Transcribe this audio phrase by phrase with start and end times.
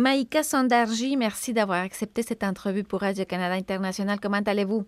[0.00, 4.18] Maïka Sandarji, merci d'avoir accepté cette entrevue pour Radio-Canada International.
[4.18, 4.86] Comment allez-vous?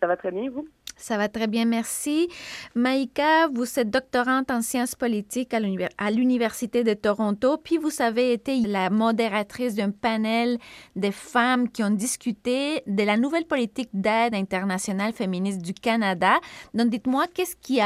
[0.00, 0.66] Ça va très bien, vous?
[0.96, 2.28] Ça va très bien, merci.
[2.74, 8.60] Maïka, vous êtes doctorante en sciences politiques à l'Université de Toronto, puis vous avez été
[8.62, 10.58] la modératrice d'un panel
[10.96, 16.40] de femmes qui ont discuté de la nouvelle politique d'aide internationale féministe du Canada.
[16.74, 17.76] Donc, dites-moi, qu'est-ce qui,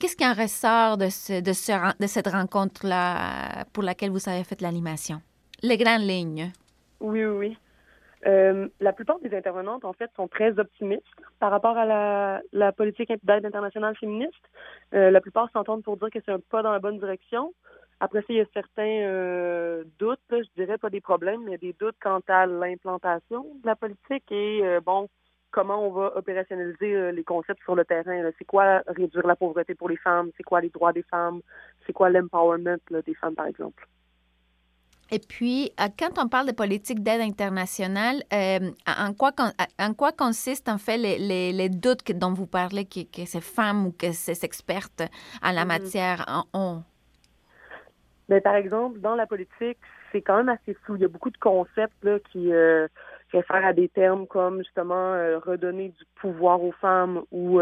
[0.00, 4.44] qu'est-ce qui en ressort de, ce, de, ce, de cette rencontre-là pour laquelle vous avez
[4.44, 5.20] fait l'animation?
[5.62, 6.52] Les grandes lignes.
[7.00, 7.58] Oui, oui, oui.
[8.26, 11.04] Euh, la plupart des intervenantes, en fait, sont très optimistes
[11.40, 14.32] par rapport à la, la politique d'aide internationale féministe.
[14.94, 17.52] Euh, la plupart s'entendent pour dire que c'est un pas dans la bonne direction.
[18.00, 21.74] Après ça, il y a certains euh, doutes, je dirais pas des problèmes, mais des
[21.78, 25.08] doutes quant à l'implantation de la politique et, bon,
[25.50, 28.30] comment on va opérationnaliser les concepts sur le terrain.
[28.38, 30.30] C'est quoi réduire la pauvreté pour les femmes?
[30.36, 31.40] C'est quoi les droits des femmes?
[31.86, 33.86] C'est quoi l'empowerment des femmes, par exemple?
[35.10, 39.32] Et puis, euh, quand on parle de politique d'aide internationale, euh, en, quoi,
[39.78, 43.86] en quoi consistent en fait les, les, doutes dont vous parlez que, que, ces femmes
[43.86, 45.02] ou que ces expertes
[45.42, 45.66] en la mm-hmm.
[45.66, 46.82] matière ont?
[48.28, 49.78] Mais par exemple, dans la politique,
[50.10, 50.96] c'est quand même assez flou.
[50.96, 52.88] Il y a beaucoup de concepts là, qui euh,
[53.32, 55.12] réfèrent à des termes comme justement
[55.44, 57.60] redonner du pouvoir aux femmes ou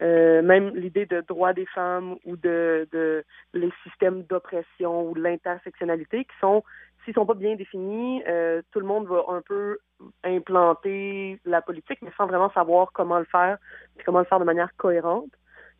[0.00, 6.24] euh, même l'idée de droit des femmes ou de, de les systèmes d'oppression ou l'intersectionnalité
[6.24, 6.62] qui sont,
[7.04, 9.78] s'ils sont pas bien définis, euh, tout le monde va un peu
[10.22, 13.58] implanter la politique, mais sans vraiment savoir comment le faire,
[13.98, 15.30] et comment le faire de manière cohérente.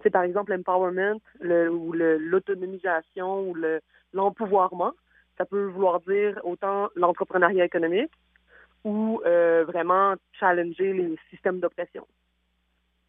[0.02, 3.80] C'est par exemple l'empowerment le, ou l'autonomisation ou le,
[4.12, 4.92] l'empouvoirment.
[5.36, 8.12] Ça peut vouloir dire autant l'entrepreneuriat économique
[8.84, 12.06] ou euh, vraiment challenger les systèmes d'oppression.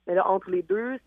[0.09, 0.97] Mais là, entre les deux,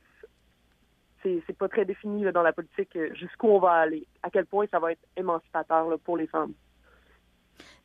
[1.24, 4.66] c'est pas très défini dans la politique euh, jusqu'où on va aller, à quel point
[4.70, 6.52] ça va être émancipateur pour les femmes.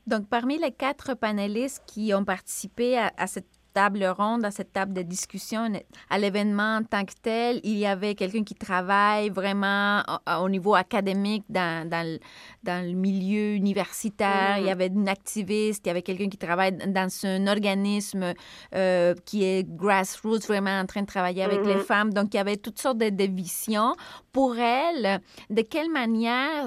[0.06, 4.92] Donc, parmi les quatre panélistes qui ont participé à cette table ronde, à cette table
[4.92, 5.72] de discussion,
[6.10, 10.02] à l'événement en tant que tel, il y avait quelqu'un qui travaille vraiment
[10.42, 12.18] au, niveau académique dans, dans, le,
[12.64, 14.58] dans, le, milieu universitaire.
[14.58, 14.72] Il y mm-hmm.
[14.72, 18.34] avait une activiste, il y avait quelqu'un qui travaille dans un organisme
[18.74, 21.86] euh, qui est grassroots, vraiment en train de travailler avec les mm-hmm.
[21.86, 22.14] femmes.
[22.14, 23.94] Donc, il y avait toutes sortes de, de visions.
[24.32, 25.22] Pour elle,
[25.52, 26.66] de quelle manière,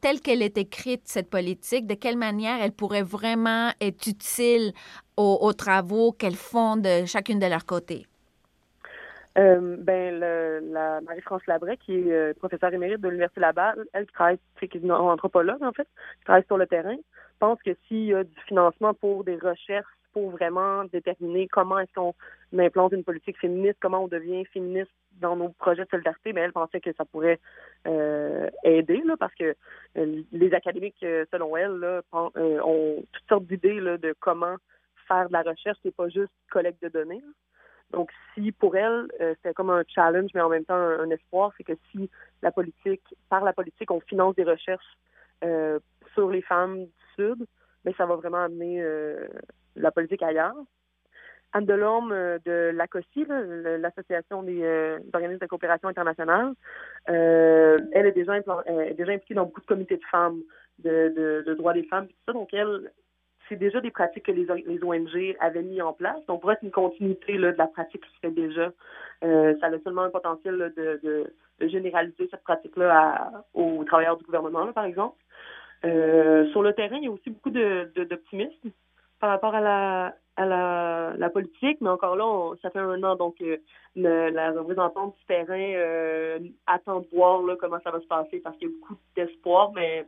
[0.00, 4.72] telle qu'elle est écrite, cette politique, de quelle manière elle pourrait vraiment être utile
[5.18, 8.06] aux, travaux qu'elles font de chacune de leur côté?
[9.36, 14.38] Euh, ben, la Marie-France Labret, qui est euh, professeure émérite de l'Université Laval, elle travaille,
[14.58, 15.86] c'est une anthropologue en fait,
[16.18, 16.96] qui travaille sur le terrain,
[17.38, 21.92] pense que s'il y a du financement pour des recherches pour vraiment déterminer comment est-ce
[21.92, 22.14] qu'on
[22.58, 24.90] implante une politique féministe, comment on devient féministe
[25.20, 27.38] dans nos projets de solidarité, mais elle pensait que ça pourrait
[27.86, 29.54] euh, aider là, parce que
[29.94, 34.56] les académiques, selon elle, ont toutes sortes d'idées de comment
[35.08, 37.22] faire de la recherche, c'est pas juste collecte de données.
[37.90, 41.52] Donc, si pour elle, euh, c'est comme un challenge, mais en même temps un, espoir,
[41.56, 42.10] c'est que si
[42.42, 44.98] la politique, par la politique, on finance des recherches
[45.44, 45.78] euh,
[46.12, 47.40] sur les femmes du Sud,
[47.84, 49.26] mais ben, ça va vraiment amener euh,
[49.76, 50.54] la politique ailleurs.
[51.54, 52.10] Anne Delorme
[52.44, 53.24] de l'ACOSI,
[53.78, 56.52] l'Association des organismes de coopération internationale,
[57.06, 60.42] elle est déjà, déjà impliquée dans beaucoup de comités de femmes,
[60.80, 62.34] de, de droits des femmes, tout ça.
[62.34, 62.92] Donc, elle,
[63.48, 66.24] c'est déjà des pratiques que les, les, ONG avaient mis en place.
[66.26, 68.72] Donc, pour être une continuité là, de la pratique qui se fait déjà,
[69.24, 74.24] euh, ça a seulement un potentiel de, de, de, généraliser cette pratique-là aux travailleurs du
[74.24, 75.16] gouvernement, là, par exemple.
[75.84, 78.70] Euh, sur le terrain, il y a aussi beaucoup d'optimisme
[79.20, 83.16] par rapport à la, à la, la, politique, mais encore là, ça fait un an,
[83.16, 83.56] donc euh,
[83.96, 88.56] la représentante du terrain euh, attend de voir là, comment ça va se passer parce
[88.58, 90.06] qu'il y a beaucoup d'espoir, mais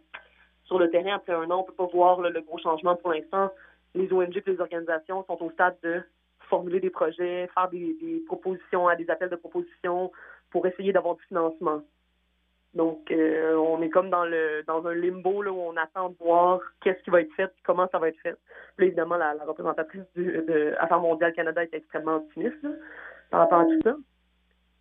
[0.71, 3.13] sur le terrain, après un an, on ne peut pas voir le gros changement pour
[3.13, 3.51] l'instant.
[3.97, 6.01] Les ONG et les organisations sont au stade de
[6.49, 10.13] formuler des projets, faire des, propositions à des appels de propositions
[10.51, 11.83] pour essayer d'avoir du financement.
[12.75, 16.17] Donc, euh, on est comme dans le dans un limbo là, où on attend de
[16.21, 18.37] voir qu'est-ce qui va être fait, comment ça va être fait.
[18.79, 22.65] Évidemment, la, représentatrice du, de Affaires mondiales Canada est extrêmement optimiste
[23.31, 23.97] par rapport à tout ça.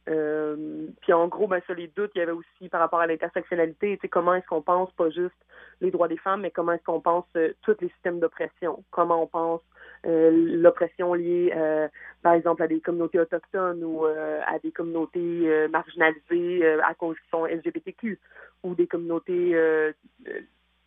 [0.07, 3.07] Euh, puis en gros, ben, sur les doutes, il y avait aussi par rapport à
[3.07, 5.35] l'intersectionnalité, comment est-ce qu'on pense pas juste
[5.81, 9.23] les droits des femmes, mais comment est-ce qu'on pense euh, tous les systèmes d'oppression, comment
[9.23, 9.61] on pense
[10.05, 11.87] euh, l'oppression liée, euh,
[12.21, 17.45] par exemple, à des communautés autochtones ou à des communautés marginalisées à cause qu'ils sont
[17.45, 18.19] LGBTQ,
[18.63, 19.55] ou des communautés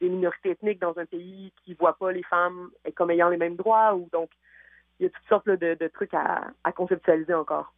[0.01, 3.57] des minorités ethniques dans un pays qui voient pas les femmes comme ayant les mêmes
[3.57, 4.31] droits, ou donc
[4.99, 7.73] il y a toutes sortes de, trucs à conceptualiser encore.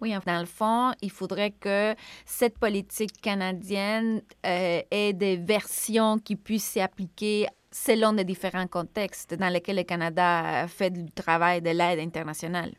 [0.00, 1.94] Oui, dans le fond, il faudrait que
[2.24, 9.52] cette politique canadienne euh, ait des versions qui puissent s'appliquer selon les différents contextes dans
[9.52, 12.72] lesquels le Canada fait du travail de l'aide internationale.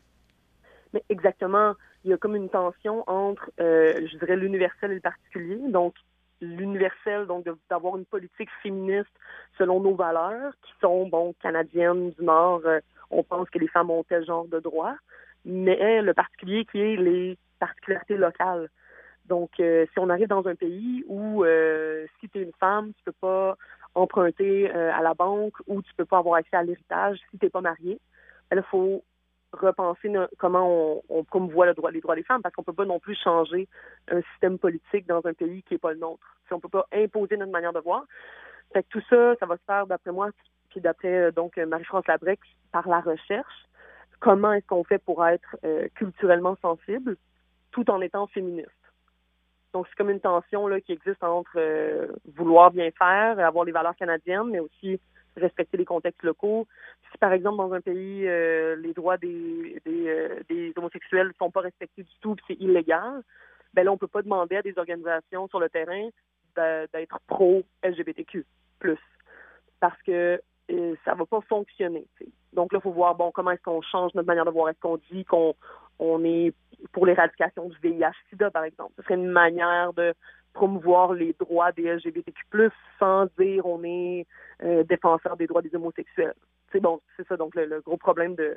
[0.92, 1.74] Mais exactement.
[2.04, 5.58] Il y a comme une tension entre, euh, je dirais, l'universel et le particulier.
[5.68, 5.94] Donc,
[6.40, 9.12] l'universel, donc d'avoir une politique féministe
[9.56, 12.80] selon nos valeurs, qui sont, bon, canadiennes du Nord, euh,
[13.10, 14.96] on pense que les femmes ont tel genre de droits,
[15.44, 18.68] mais le particulier qui est les particularités locales.
[19.26, 22.92] Donc, euh, si on arrive dans un pays où euh, si tu es une femme,
[22.96, 23.56] tu peux pas
[23.94, 27.50] emprunter à la banque ou tu peux pas avoir accès à l'héritage si tu n'es
[27.50, 28.00] pas marié,
[28.50, 29.04] il ben faut
[29.52, 33.14] repenser comment on, on promouvoit les droits des femmes, parce qu'on peut pas non plus
[33.14, 33.68] changer
[34.08, 36.26] un système politique dans un pays qui est pas le nôtre.
[36.46, 38.04] Si on peut pas imposer notre manière de voir.
[38.72, 40.30] Fait que tout ça, ça va se faire d'après moi,
[40.70, 42.40] puis d'après euh, donc Marie-France Labrec,
[42.72, 43.66] par la recherche.
[44.22, 47.16] Comment est-ce qu'on fait pour être euh, culturellement sensible
[47.72, 48.70] tout en étant féministe?
[49.72, 53.72] Donc, c'est comme une tension là, qui existe entre euh, vouloir bien faire, avoir les
[53.72, 55.00] valeurs canadiennes, mais aussi
[55.36, 56.68] respecter les contextes locaux.
[57.10, 61.32] Si par exemple dans un pays euh, les droits des, des, euh, des homosexuels ne
[61.32, 63.22] sont pas respectés du tout, c'est illégal,
[63.74, 66.08] ben là on peut pas demander à des organisations sur le terrain
[66.54, 68.44] d'être pro LGBTQ
[68.78, 68.98] plus
[69.80, 70.40] parce que
[70.70, 72.06] euh, ça va pas fonctionner.
[72.52, 74.68] Donc là il faut voir bon comment est-ce qu'on change notre manière de voir.
[74.68, 75.54] Est-ce qu'on dit qu'on
[75.98, 76.52] on est
[76.92, 78.92] pour l'éradication du VIH/SIDA par exemple.
[78.96, 80.14] Ce serait une manière de
[80.52, 84.26] promouvoir les droits des LGBTQ+, sans dire on est
[84.62, 86.34] euh, défenseur des droits des homosexuels.
[86.72, 88.56] C'est bon, c'est ça donc le, gros problème de,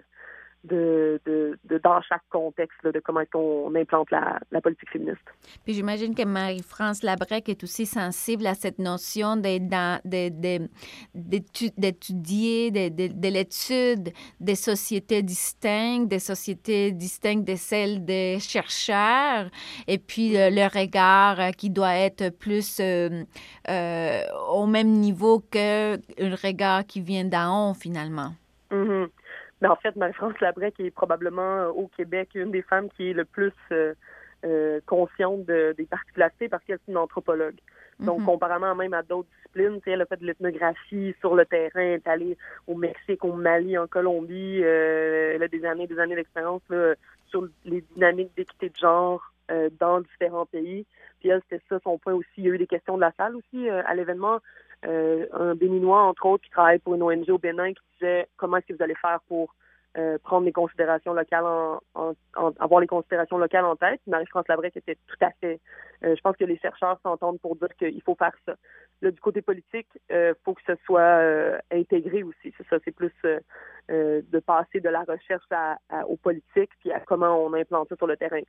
[0.65, 5.21] de, de, dans chaque contexte de comment est-ce qu'on implante la, la, politique féministe.
[5.63, 10.01] Puis j'imagine que Marie-France Labrec est aussi sensible à cette notion d'étudier,
[12.71, 19.49] de, de, de, l'étude des sociétés distinctes, des sociétés distinctes de celles des chercheurs,
[19.87, 23.23] et puis le regard qui doit être plus euh,
[23.69, 24.21] euh,
[24.51, 25.97] au même niveau qu'un
[26.43, 28.33] regard qui vient d'en haut, finalement.
[28.71, 29.07] Mm-hmm.
[29.61, 33.13] Mais en fait, Marie-France Labrec est probablement euh, au Québec une des femmes qui est
[33.13, 33.93] le plus euh,
[34.45, 37.55] euh, consciente des particularités parce qu'elle est une anthropologue.
[37.99, 38.25] Donc, mhm.
[38.25, 42.07] comparément même à d'autres disciplines, elle a fait de l'ethnographie sur le terrain, elle est
[42.07, 42.37] allée
[42.67, 44.59] au Mexique, au Mali, en Colombie.
[44.59, 46.61] elle a des années des années d'expérience
[47.27, 49.31] sur les dynamiques d'équité de genre
[49.79, 50.85] dans différents pays.
[51.21, 52.27] Puis elle, c'était ça son point aussi.
[52.35, 54.39] Il y a eu des questions de la salle aussi à l'événement.
[54.85, 58.57] Euh, un Béninois, entre autres, qui travaille pour une ONG au Bénin, qui disait comment
[58.57, 59.55] est-ce que vous allez faire pour
[59.97, 61.79] euh, prendre les considérations locales en,
[62.59, 64.01] avoir les considérations locales en tête.
[64.07, 65.59] Marie-France Labrec était tout à fait.
[66.03, 68.55] Euh, je pense que les chercheurs s'entendent pour dire qu'il faut faire ça.
[69.01, 72.53] Là, du côté politique, il faut que ce soit intégré aussi.
[72.57, 73.13] C'est ça, c'est plus
[73.89, 75.77] de passer de la recherche à,
[76.07, 78.41] aux politiques puis à comment on implante ça sur le terrain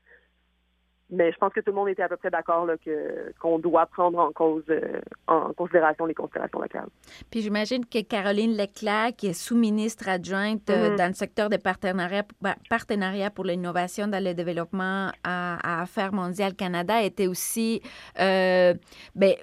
[1.10, 3.86] mais je pense que tout le monde était à peu près d'accord que qu'on doit
[3.86, 6.88] prendre en cause euh, en considération les considérations locales.
[7.30, 10.96] Puis j'imagine que Caroline Leclerc, qui est sous-ministre adjointe euh, mm-hmm.
[10.96, 12.24] dans le secteur des partenariats
[12.68, 17.82] partenariat pour l'innovation dans le développement à, Affaires mondiales Canada, était aussi
[18.18, 18.74] euh,
[19.14, 19.34] ben,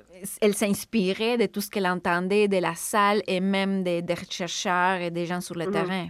[0.42, 5.12] elle s'inspirait de tout ce qu'elle entendait de la salle et même des, chercheurs et
[5.12, 5.72] des gens sur le mm-hmm.
[5.72, 6.08] terrain.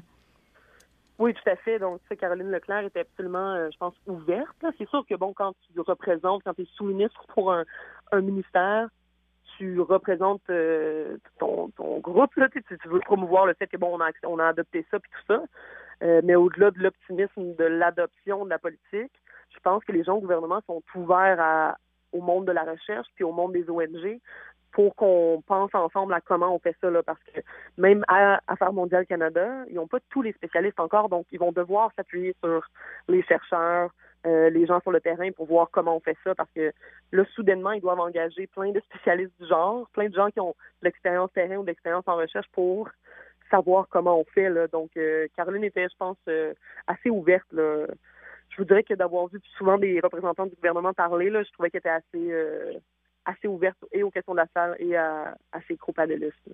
[1.23, 1.79] Oui, tout à fait.
[1.79, 4.65] Donc, tu Caroline Leclerc était absolument, euh, je pense, ouverte.
[4.77, 7.63] C'est sûr que, bon, quand tu représentes, quand tu es sous-ministre pour un,
[8.19, 8.89] ministère,
[9.57, 11.71] tu représentes euh, ton,
[12.01, 14.99] groupe, là, tu, veux promouvoir le fait que, bon, on a, on a adopté ça,
[14.99, 15.43] puis tout ça.
[16.03, 19.13] Euh, mais au-delà de l'optimisme de l'adoption de la politique,
[19.55, 21.77] je pense que les gens au gouvernement sont ouverts
[22.11, 24.19] au monde de la recherche puis au monde des ONG
[24.73, 27.39] pour qu'on pense ensemble à comment on fait ça, là, parce que
[27.77, 31.51] même à Affaires mondiales Canada, ils n'ont pas tous les spécialistes encore, donc ils vont
[31.51, 32.67] devoir s'appuyer sur
[33.07, 33.91] les chercheurs,
[34.25, 36.73] euh, les gens sur le terrain pour voir comment on fait ça, parce que
[37.11, 40.55] là, soudainement, ils doivent engager plein de spécialistes du genre, plein de gens qui ont
[40.81, 42.89] de l'expérience terrain ou de l'expérience en recherche pour
[43.51, 44.49] savoir comment on fait.
[44.49, 44.67] Là.
[44.67, 46.53] Donc, euh, Caroline était, je pense, euh,
[46.87, 47.45] assez ouverte.
[47.51, 47.85] Là.
[48.49, 51.69] Je vous dirais que d'avoir vu souvent des représentants du gouvernement parler, là, je trouvais
[51.69, 52.79] qu'elle était assez
[53.25, 56.49] assez ouverte et aux questions de la salle et à, à ces co-panélistes.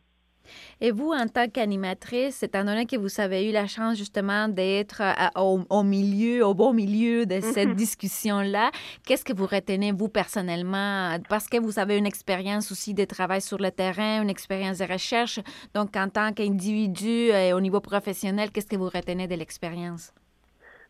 [0.82, 5.02] Et vous, en tant qu'animatrice, étant donné que vous avez eu la chance justement d'être
[5.36, 8.72] au, milieu, au bon milieu de cette discussion-là,
[9.06, 11.18] qu'est-ce que vous retenez, vous, personnellement?
[11.30, 14.92] Parce que vous avez une expérience aussi de travail sur le terrain, une expérience de
[14.92, 15.40] recherche.
[15.74, 20.14] Donc, en tant qu'individu et au niveau professionnel, qu'est-ce que vous retenez de l'expérience?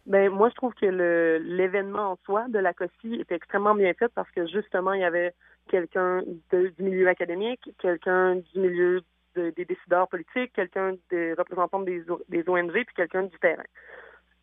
[0.05, 4.07] Ben moi, je trouve que l'événement en soi de la COSI était extrêmement bien fait
[4.15, 5.33] parce que justement, il y avait
[5.69, 9.01] quelqu'un du milieu académique, quelqu'un du milieu
[9.35, 12.03] des décideurs politiques, quelqu'un des représentants des,
[12.47, 13.63] ONG, puis quelqu'un du terrain.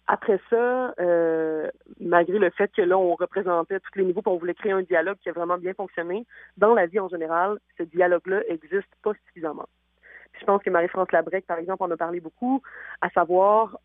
[0.06, 1.68] après ça, euh,
[2.00, 5.18] malgré le fait que là, on représentait tous les niveaux, on voulait créer un dialogue
[5.23, 6.25] qui a vraiment bien fonctionné,
[6.56, 9.68] dans la vie en général, ce dialogue-là existe pas suffisamment.
[10.40, 12.62] je pense que Marie-France Labrec, par exemple, en a parlé beaucoup,
[13.00, 13.78] à savoir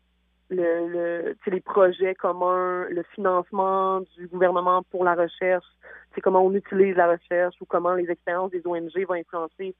[0.52, 5.66] le, le les projets communs, le financement du gouvernement pour la recherche,
[6.14, 9.74] c'est comment on utilise la recherche ou comment les expériences des ONG vont influencer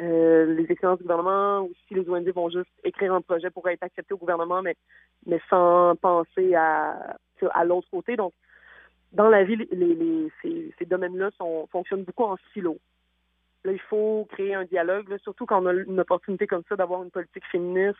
[0.00, 3.68] euh, les expériences du gouvernement ou si les ONG vont juste écrire un projet pour
[3.68, 4.76] être accepté au gouvernement, mais,
[5.26, 7.16] mais sans penser à,
[7.52, 8.16] à l'autre côté.
[8.16, 8.32] Donc,
[9.12, 11.30] dans la vie, les, les, ces, ces domaines-là
[11.70, 12.76] fonctionnent beaucoup en silo.
[13.64, 17.02] Là, il faut créer un dialogue, surtout quand on a une opportunité comme ça d'avoir
[17.02, 17.98] une politique féministe,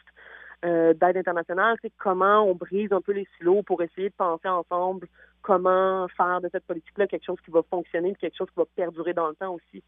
[0.65, 4.49] euh, d'aide internationale, c'est comment on brise un peu les silos pour essayer de penser
[4.49, 5.07] ensemble
[5.43, 9.15] comment faire de cette politique-là quelque chose qui va fonctionner, quelque chose qui va perdurer
[9.15, 9.83] dans le temps aussi.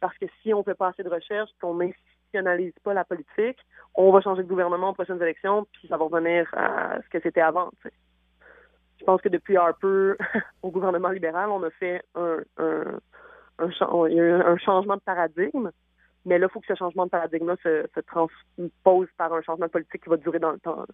[0.00, 3.58] Parce que si on fait pas assez de recherche, qu'on n'institutionnalise pas la politique,
[3.94, 7.20] on va changer de gouvernement aux prochaines élections, puis ça va revenir à ce que
[7.20, 7.70] c'était avant.
[7.84, 10.12] Je pense que depuis Harper
[10.62, 13.00] au gouvernement libéral, on a fait un, un,
[13.58, 15.70] un changement de paradigme
[16.24, 19.68] mais là, il faut que ce changement de paradigme se, se, transpose par un changement
[19.68, 20.84] politique qui va durer dans le temps.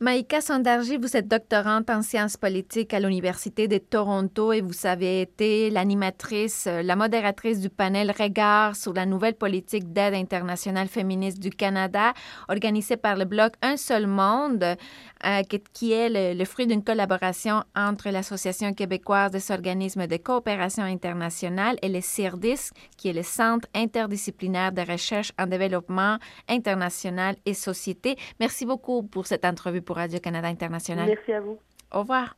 [0.00, 5.22] Maïka Sandarji, vous êtes doctorante en sciences politiques à l'Université de Toronto et vous avez
[5.22, 11.40] été l'animatrice, euh, la modératrice du panel Regard sur la nouvelle politique d'aide internationale féministe
[11.40, 12.12] du Canada,
[12.48, 18.10] organisé par le Bloc Un seul monde, euh, qui est le, fruit d'une collaboration entre
[18.10, 24.70] l'Association québécoise des organismes de coopération internationale et le CIRDIS, qui est le Centre interdisciplinaire
[24.70, 28.16] de recherche en développement international et société.
[28.38, 31.08] Merci beaucoup pour cette entrevue pour Radio-Canada International.
[31.08, 31.58] Merci à vous.
[31.90, 32.36] Au revoir.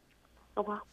[0.55, 0.87] Au revoir.